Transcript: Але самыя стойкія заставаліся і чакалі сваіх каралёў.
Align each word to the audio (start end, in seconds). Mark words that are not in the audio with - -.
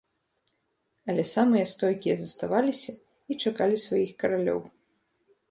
Але 1.11 1.23
самыя 1.35 1.65
стойкія 1.73 2.15
заставаліся 2.23 2.91
і 3.31 3.39
чакалі 3.45 3.75
сваіх 3.85 4.11
каралёў. 4.25 4.59